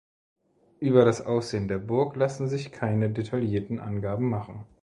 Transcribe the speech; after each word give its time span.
Über 0.79 1.05
das 1.05 1.21
Aussehen 1.23 1.67
der 1.67 1.77
Burg 1.77 2.15
lassen 2.15 2.47
sich 2.47 2.71
keine 2.71 3.11
detaillierten 3.11 3.79
Angaben 3.79 4.29
machen. 4.29 4.65